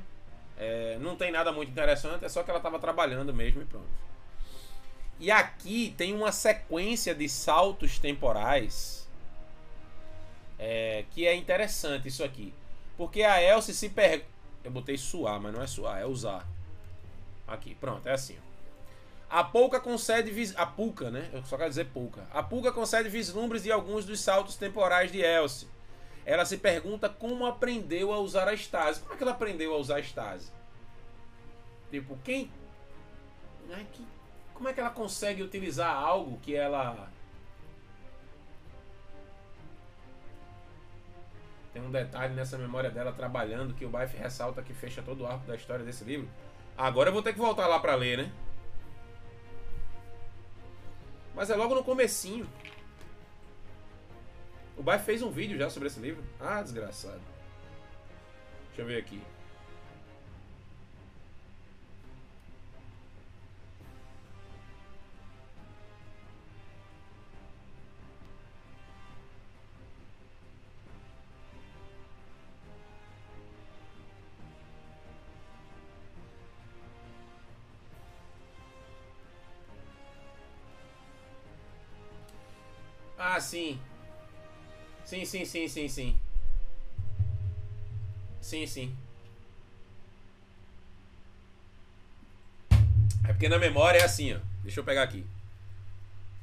[0.57, 3.89] É, não tem nada muito interessante, é só que ela estava trabalhando mesmo e pronto.
[5.19, 9.09] E aqui tem uma sequência de saltos temporais
[10.59, 12.53] é, que é interessante isso aqui.
[12.97, 14.33] Porque a Elsie se pergunta.
[14.63, 16.47] Eu botei suar, mas não é suar, é usar.
[17.47, 18.39] Aqui, pronto, é assim.
[19.29, 20.57] A Pouca concede vis...
[20.57, 21.29] a Puca, né?
[21.33, 22.27] Eu só quero dizer Pouca.
[22.33, 25.69] A Puca concede vislumbres de alguns dos saltos temporais de Elsie.
[26.27, 29.01] Ela se pergunta como aprendeu a usar a estase.
[29.01, 30.51] Como é que ela aprendeu a usar a estase?
[31.91, 32.51] Tipo, quem
[33.69, 33.87] né,
[34.55, 37.09] como é que ela consegue utilizar algo que ela
[41.75, 45.27] Tem um detalhe nessa memória dela trabalhando que o Baif ressalta que fecha todo o
[45.27, 46.29] arco da história desse livro.
[46.79, 48.33] Agora eu vou ter que voltar lá para ler, né?
[51.35, 52.47] Mas é logo no comecinho.
[54.77, 56.23] O Bai fez um vídeo já sobre esse livro.
[56.41, 57.21] Ah, desgraçado.
[58.69, 59.23] Deixa eu ver aqui.
[83.17, 83.81] Ah, sim.
[85.15, 86.21] Sim, sim, sim, sim, sim.
[88.41, 88.97] Sim, sim.
[93.23, 94.41] É porque na memória é assim, ó.
[94.65, 95.25] Deixa eu pegar aqui.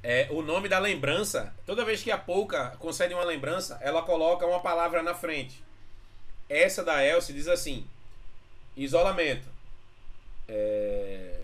[0.02, 4.46] É, o nome da lembrança, toda vez que a Pouca concede uma lembrança, ela coloca
[4.46, 5.62] uma palavra na frente.
[6.48, 7.86] Essa da Elsie diz assim:
[8.78, 9.50] isolamento.
[10.48, 11.42] É...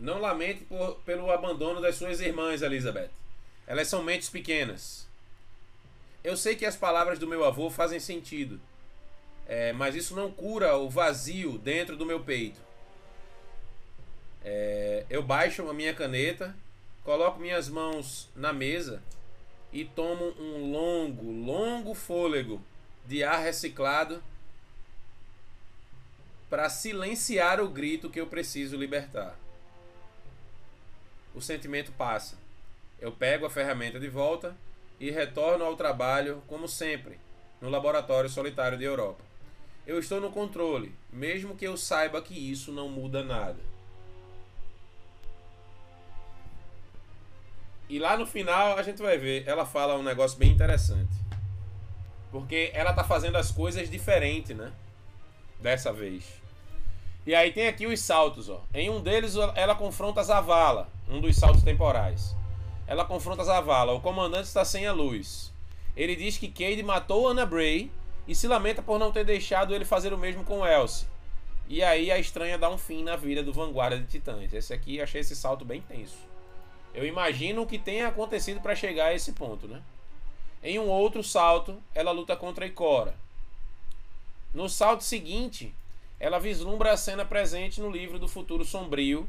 [0.00, 3.23] Não lamente por, pelo abandono das suas irmãs, Elizabeth.
[3.66, 5.08] Elas são mentes pequenas.
[6.22, 8.60] Eu sei que as palavras do meu avô fazem sentido,
[9.46, 12.60] é, mas isso não cura o vazio dentro do meu peito.
[14.42, 16.54] É, eu baixo a minha caneta,
[17.02, 19.02] coloco minhas mãos na mesa
[19.72, 22.62] e tomo um longo, longo fôlego
[23.06, 24.22] de ar reciclado
[26.48, 29.36] para silenciar o grito que eu preciso libertar
[31.34, 32.36] o sentimento passa.
[33.04, 34.56] Eu pego a ferramenta de volta
[34.98, 37.20] e retorno ao trabalho, como sempre,
[37.60, 39.22] no laboratório solitário de Europa.
[39.86, 43.58] Eu estou no controle, mesmo que eu saiba que isso não muda nada.
[47.90, 51.12] E lá no final a gente vai ver, ela fala um negócio bem interessante.
[52.32, 54.72] Porque ela tá fazendo as coisas diferente, né?
[55.60, 56.24] Dessa vez.
[57.26, 58.64] E aí tem aqui os saltos, ó.
[58.72, 62.34] Em um deles ela confronta Zavala, um dos saltos temporais.
[62.86, 65.52] Ela confronta Zavala, o comandante está sem a luz.
[65.96, 67.90] Ele diz que Cade matou Anna Bray
[68.26, 71.06] e se lamenta por não ter deixado ele fazer o mesmo com Elsie.
[71.66, 74.52] E aí a estranha dá um fim na vida do Vanguarda de Titãs.
[74.52, 76.18] Esse aqui, achei esse salto bem tenso.
[76.92, 79.82] Eu imagino o que tenha acontecido para chegar a esse ponto, né?
[80.62, 83.14] Em um outro salto, ela luta contra Ikora.
[84.52, 85.74] No salto seguinte,
[86.20, 89.28] ela vislumbra a cena presente no livro do Futuro Sombrio,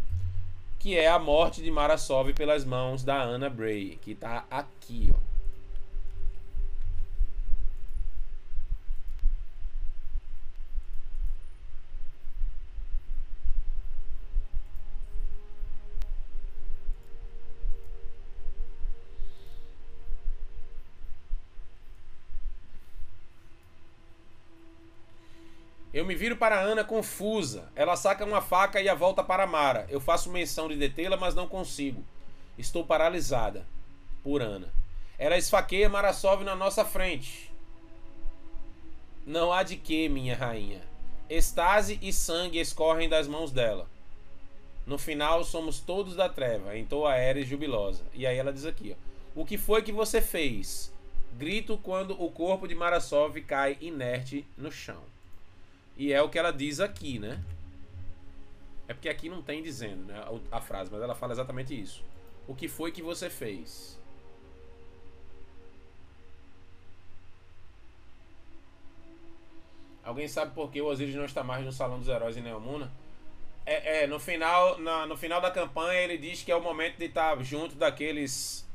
[0.86, 5.35] que é a morte de Marasov pelas mãos da Anna Bray, que está aqui, ó.
[25.96, 27.72] Eu me viro para Ana confusa.
[27.74, 29.88] Ela saca uma faca e a volta para Mara.
[29.90, 32.04] Eu faço menção de detê-la, mas não consigo.
[32.58, 33.66] Estou paralisada.
[34.22, 34.74] Por Ana.
[35.18, 37.50] Ela esfaqueia Marasov na nossa frente.
[39.26, 40.82] Não há de que, minha rainha.
[41.30, 43.88] Estase e sangue escorrem das mãos dela.
[44.86, 48.04] No final, somos todos da treva, entoa Ares jubilosa.
[48.14, 50.94] E aí ela diz aqui, ó, O que foi que você fez?
[51.38, 55.15] Grito quando o corpo de Marasov cai inerte no chão.
[55.98, 57.42] E é o que ela diz aqui, né?
[58.88, 62.04] É porque aqui não tem dizendo né, a, frase, mas ela fala exatamente isso.
[62.48, 64.00] O que foi que você fez?
[70.04, 72.92] Alguém sabe por que o Osiris não está mais no Salão dos Heróis em Neomuna?
[73.66, 76.98] É, é no, final, na, no final da campanha ele diz que é o momento
[76.98, 78.70] de estar junto daqueles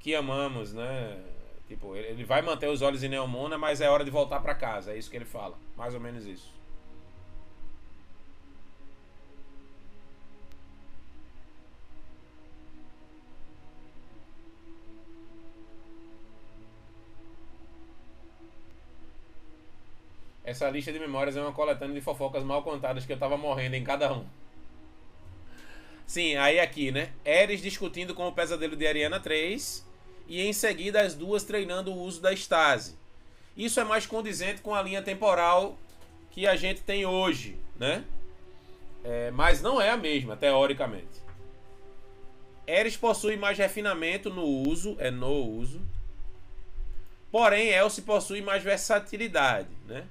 [0.00, 1.22] que amamos, né?
[1.68, 4.92] Tipo, ele vai manter os olhos em Neomuna, mas é hora de voltar para casa.
[4.92, 5.56] É isso que ele fala.
[5.76, 6.61] Mais ou menos isso.
[20.44, 23.74] Essa lista de memórias é uma coletânea de fofocas mal contadas que eu tava morrendo
[23.74, 24.24] em cada um.
[26.06, 27.12] Sim, aí aqui, né?
[27.24, 29.86] Eres discutindo com o pesadelo de Ariana 3
[30.26, 32.96] e em seguida as duas treinando o uso da estase.
[33.56, 35.78] Isso é mais condizente com a linha temporal
[36.30, 38.04] que a gente tem hoje, né?
[39.04, 41.22] É, mas não é a mesma, teoricamente.
[42.66, 45.80] Eres possui mais refinamento no uso, é no uso.
[47.30, 50.04] Porém, Elsie possui mais versatilidade, né?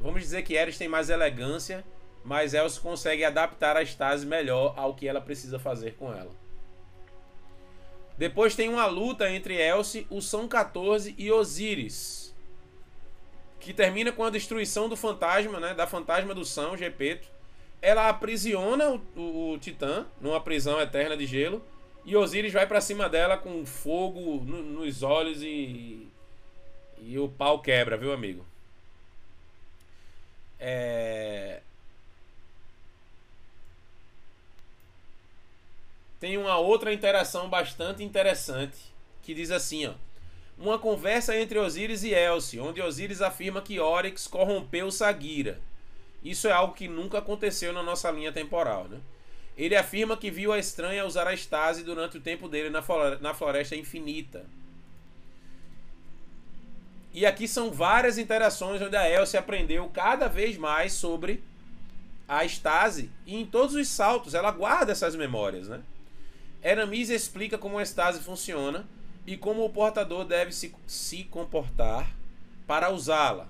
[0.00, 1.84] Vamos dizer que Eris tem mais elegância,
[2.24, 6.30] mas Elsa consegue adaptar a Stasi melhor ao que ela precisa fazer com ela.
[8.16, 12.34] Depois tem uma luta entre Elsie, o São 14 e Osiris.
[13.58, 15.74] Que termina com a destruição do fantasma, né?
[15.74, 17.28] Da fantasma do São, Gepeto.
[17.82, 21.64] Ela aprisiona o, o, o Titã numa prisão eterna de gelo
[22.04, 26.08] E Osíris vai para cima dela com fogo no, nos olhos e.
[26.98, 28.49] E o pau quebra, viu, amigo?
[30.60, 31.60] É.
[36.20, 38.76] Tem uma outra interação bastante interessante
[39.22, 39.94] que diz assim, ó.
[40.58, 45.58] Uma conversa entre Osíris e Elsie, onde Osíris afirma que Oryx corrompeu Sagira.
[46.22, 48.98] Isso é algo que nunca aconteceu na nossa linha temporal, né?
[49.56, 53.74] Ele afirma que viu a estranha usar a estase durante o tempo dele na floresta
[53.74, 54.44] infinita.
[57.12, 61.42] E aqui são várias interações onde a Elsie aprendeu cada vez mais sobre
[62.28, 65.80] a estase e em todos os saltos ela guarda essas memórias, né?
[66.62, 68.86] Eramis explica como a estase funciona
[69.26, 72.08] e como o portador deve se, se comportar
[72.66, 73.48] para usá-la.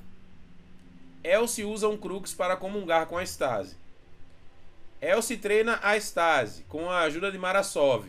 [1.23, 3.77] Elsie usa um crux para comungar com a estase.
[5.01, 8.07] Elsie treina a Stasi com a ajuda de Marasov.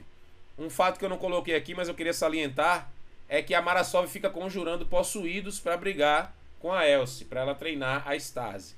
[0.58, 2.92] Um fato que eu não coloquei aqui, mas eu queria salientar,
[3.32, 8.06] é que a Marasov fica conjurando possuídos para brigar com a Elsie, para ela treinar
[8.06, 8.76] a Stasi.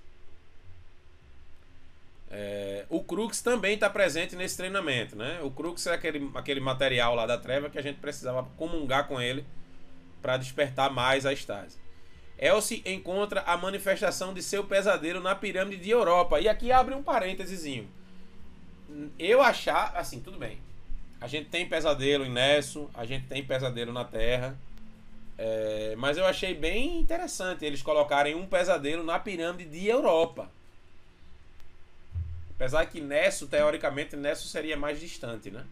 [2.29, 5.39] É, o Crux também está presente nesse treinamento, né?
[5.41, 9.19] O Crux é aquele, aquele material lá da treva que a gente precisava comungar com
[9.19, 9.43] ele
[10.21, 11.79] para despertar mais a Stasi.
[12.37, 16.39] Elsie encontra a manifestação de seu pesadelo na pirâmide de Europa.
[16.39, 17.65] E aqui abre um parênteses
[19.17, 20.59] eu achar, assim, tudo bem.
[21.23, 24.57] A gente tem pesadelo em Nesso, a gente tem pesadelo na Terra.
[25.37, 30.51] É, mas eu achei bem interessante eles colocarem um pesadelo na pirâmide de Europa.
[32.53, 35.65] Apesar que Nesso, teoricamente, Nesso seria mais distante, né?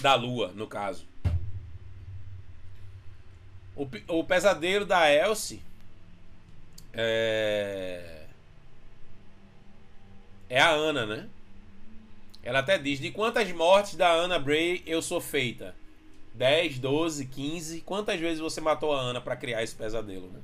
[0.00, 1.06] Da Lua, no caso.
[3.76, 5.62] O, o pesadelo da Elsie
[6.92, 8.26] é
[10.50, 11.28] é a Ana, né?
[12.48, 15.76] Ela até diz: de quantas mortes da Ana Bray eu sou feita?
[16.32, 17.82] 10, 12, 15.
[17.82, 20.40] Quantas vezes você matou a Ana para criar esse pesadelo, né?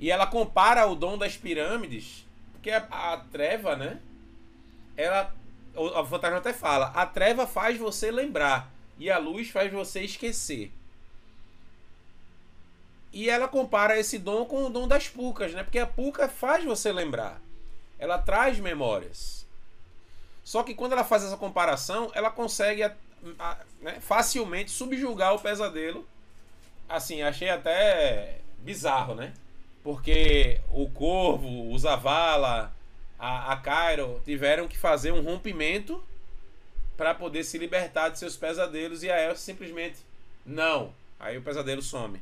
[0.00, 4.00] E ela compara o dom das pirâmides, porque a, a treva, né?
[4.96, 5.32] Ela.
[5.76, 8.68] O, o fantasma até fala: a treva faz você lembrar
[8.98, 10.72] e a luz faz você esquecer.
[13.12, 15.62] E ela compara esse dom com o dom das pucas, né?
[15.62, 17.40] Porque a puca faz você lembrar
[18.00, 19.39] ela traz memórias.
[20.42, 22.94] Só que quando ela faz essa comparação, ela consegue a,
[23.38, 26.06] a, né, facilmente subjugar o pesadelo.
[26.88, 29.32] Assim, achei até bizarro, né?
[29.82, 32.74] Porque o Corvo, o Zavala,
[33.18, 36.02] a, a Cairo tiveram que fazer um rompimento
[36.96, 39.98] para poder se libertar de seus pesadelos e a Elsa simplesmente
[40.44, 40.92] não.
[41.18, 42.20] Aí o pesadelo some.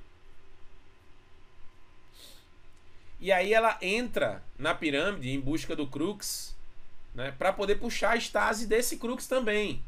[3.21, 6.55] E aí ela entra na pirâmide em busca do Crux,
[7.19, 9.83] né, para poder puxar a estase desse Crux também.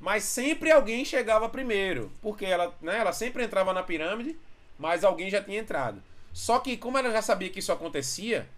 [0.00, 4.34] Mas sempre alguém chegava primeiro, porque ela, né, ela sempre entrava na pirâmide,
[4.78, 6.02] mas alguém já tinha entrado.
[6.32, 8.48] Só que como ela já sabia que isso acontecia,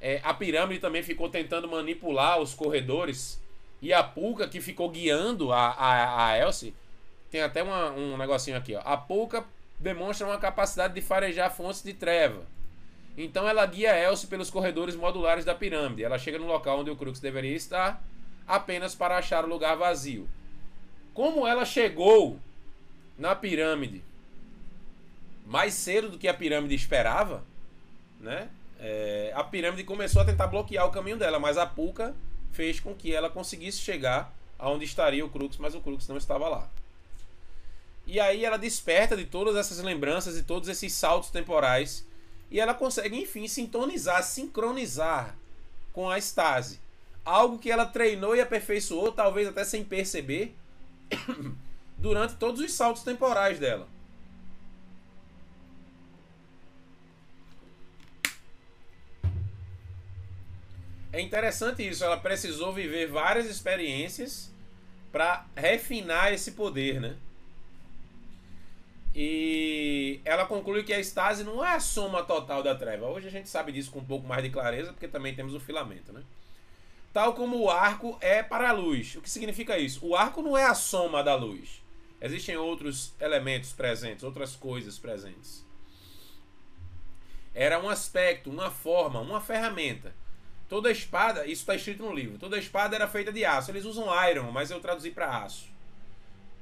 [0.00, 3.42] é, a pirâmide também ficou tentando manipular os corredores
[3.82, 6.74] e a Pulca que ficou guiando a, a, a Elsie,
[7.28, 8.82] tem até uma, um negocinho aqui, ó.
[8.84, 9.44] A Pulca
[9.80, 12.46] demonstra uma capacidade de farejar fontes de treva.
[13.16, 16.04] Então ela guia Elsie pelos corredores modulares da pirâmide.
[16.04, 18.02] Ela chega no local onde o Crux deveria estar,
[18.46, 20.28] apenas para achar o lugar vazio.
[21.14, 22.38] Como ela chegou
[23.18, 24.02] na pirâmide
[25.46, 27.44] mais cedo do que a pirâmide esperava,
[28.20, 28.50] né?
[28.78, 32.14] É, a pirâmide começou a tentar bloquear o caminho dela, mas a Puka
[32.52, 36.48] fez com que ela conseguisse chegar aonde estaria o Crux, mas o Crux não estava
[36.48, 36.68] lá.
[38.06, 42.06] E aí ela desperta de todas essas lembranças e todos esses saltos temporais
[42.50, 45.36] e ela consegue, enfim, sintonizar, sincronizar
[45.92, 46.80] com a Stasi.
[47.24, 50.54] Algo que ela treinou e aperfeiçoou, talvez até sem perceber,
[51.98, 53.88] durante todos os saltos temporais dela.
[61.12, 64.52] É interessante isso, ela precisou viver várias experiências
[65.10, 67.16] para refinar esse poder, né?
[69.18, 73.06] E ela conclui que a estase não é a soma total da treva.
[73.06, 75.60] Hoje a gente sabe disso com um pouco mais de clareza, porque também temos o
[75.60, 76.22] filamento, né?
[77.14, 79.16] Tal como o arco é para a luz.
[79.16, 80.06] O que significa isso?
[80.06, 81.82] O arco não é a soma da luz.
[82.20, 85.64] Existem outros elementos presentes, outras coisas presentes.
[87.54, 90.14] Era um aspecto, uma forma, uma ferramenta.
[90.68, 93.70] Toda espada, isso está escrito no livro, toda espada era feita de aço.
[93.70, 95.74] Eles usam iron, mas eu traduzi para aço.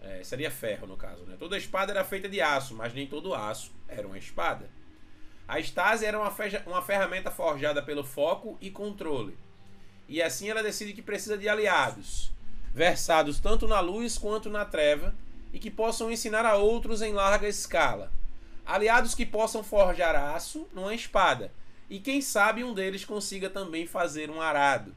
[0.05, 1.25] É, seria ferro, no caso.
[1.25, 1.37] Né?
[1.39, 4.69] Toda espada era feita de aço, mas nem todo aço era uma espada.
[5.49, 6.33] A estase era uma,
[6.67, 9.37] uma ferramenta forjada pelo foco e controle.
[10.07, 12.31] E assim ela decide que precisa de aliados,
[12.73, 15.15] versados tanto na luz quanto na treva,
[15.53, 18.13] e que possam ensinar a outros em larga escala.
[18.67, 21.53] Aliados que possam forjar aço numa espada,
[21.89, 24.95] e quem sabe um deles consiga também fazer um arado.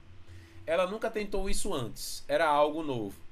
[0.65, 3.26] Ela nunca tentou isso antes, era algo novo.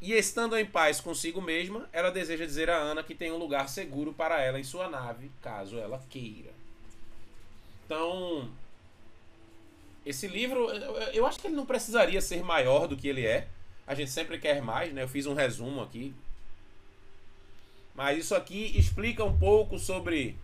[0.00, 3.68] E estando em paz consigo mesma, ela deseja dizer a Ana que tem um lugar
[3.68, 6.50] seguro para ela em sua nave, caso ela queira.
[7.84, 8.48] Então,
[10.06, 10.70] esse livro,
[11.12, 13.48] eu acho que ele não precisaria ser maior do que ele é.
[13.86, 15.02] A gente sempre quer mais, né?
[15.02, 16.14] Eu fiz um resumo aqui.
[17.94, 20.36] Mas isso aqui explica um pouco sobre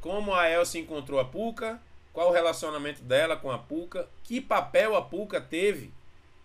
[0.00, 1.80] como a Elsa encontrou a Puka,
[2.12, 5.90] qual o relacionamento dela com a Puka, que papel a Puka teve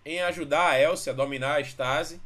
[0.06, 2.22] em ajudar a Elsa a dominar a Stasi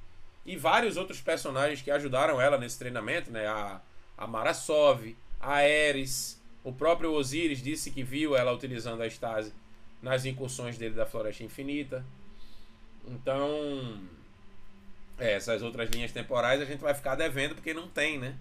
[0.46, 3.48] e vários outros personagens que ajudaram ela nesse treinamento, né?
[3.48, 3.82] A,
[4.18, 9.54] a Marasov, a Ares, o próprio Osiris disse que viu ela utilizando a Stasi
[10.02, 12.06] nas incursões dele da Floresta Infinita.
[13.08, 14.00] Então,
[15.18, 18.36] é, essas outras linhas temporais a gente vai ficar devendo porque não tem, né?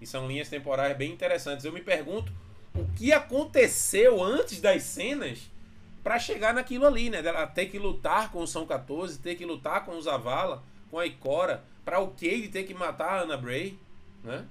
[0.00, 1.64] E são linhas temporais bem interessantes.
[1.64, 2.32] Eu me pergunto
[2.74, 5.50] o que aconteceu antes das cenas
[6.02, 7.22] para chegar naquilo ali, né?
[7.22, 10.62] Dela ter que lutar com o São 14, ter que lutar com o Zavala
[10.92, 13.78] com a Ikora, para o Cade ter que matar a Anna Bray,
[14.22, 14.46] né?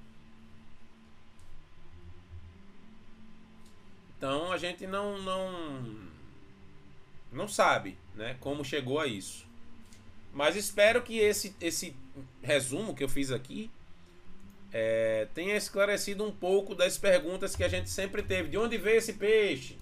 [4.17, 6.09] Então a gente não não
[7.31, 9.45] não sabe, né, como chegou a isso.
[10.33, 11.95] Mas espero que esse esse
[12.41, 13.69] resumo que eu fiz aqui
[14.73, 18.49] é, tenha esclarecido um pouco das perguntas que a gente sempre teve.
[18.49, 19.77] De onde veio esse peixe?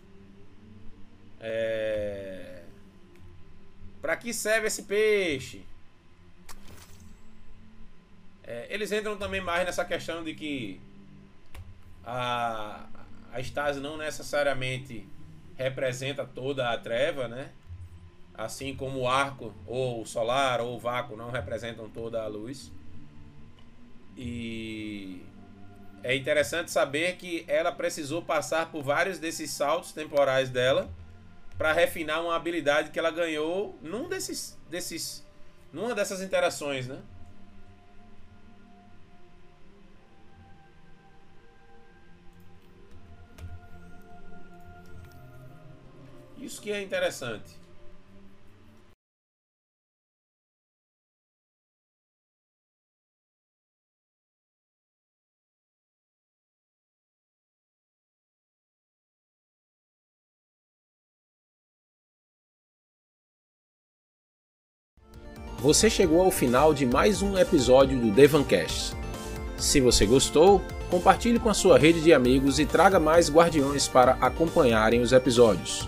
[1.39, 2.63] É,
[4.01, 5.68] para que serve esse peixe?
[8.49, 10.81] É, eles entram também mais nessa questão de que
[12.03, 12.87] a,
[13.31, 15.07] a Stasi não necessariamente
[15.55, 17.51] representa toda a treva, né?
[18.33, 22.71] Assim como o arco, ou o solar, ou o vácuo não representam toda a luz.
[24.17, 25.21] E
[26.01, 30.89] é interessante saber que ela precisou passar por vários desses saltos temporais dela
[31.55, 35.23] para refinar uma habilidade que ela ganhou num desses, desses
[35.71, 36.99] numa dessas interações, né?
[46.59, 47.57] Isso que é interessante.
[65.59, 68.95] Você chegou ao final de mais um episódio do Devancast.
[69.57, 74.13] Se você gostou, compartilhe com a sua rede de amigos e traga mais guardiões para
[74.13, 75.87] acompanharem os episódios.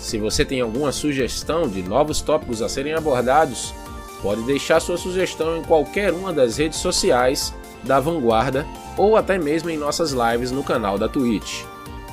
[0.00, 3.74] Se você tem alguma sugestão de novos tópicos a serem abordados,
[4.22, 9.68] pode deixar sua sugestão em qualquer uma das redes sociais da Vanguarda ou até mesmo
[9.68, 11.64] em nossas lives no canal da Twitch.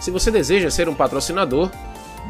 [0.01, 1.71] Se você deseja ser um patrocinador,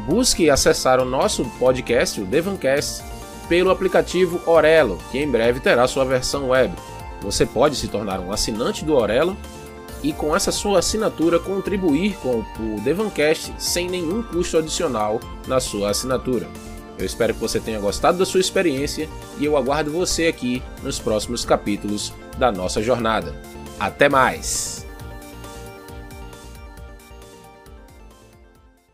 [0.06, 3.02] busque acessar o nosso podcast, o Devancast,
[3.48, 6.72] pelo aplicativo Orelo, que em breve terá sua versão web.
[7.20, 9.36] Você pode se tornar um assinante do Orelo
[10.02, 15.90] e com essa sua assinatura contribuir com o Devancast sem nenhum custo adicional na sua
[15.90, 16.48] assinatura.
[16.98, 20.98] Eu espero que você tenha gostado da sua experiência e eu aguardo você aqui nos
[20.98, 23.40] próximos capítulos da nossa jornada.
[23.78, 24.87] Até mais!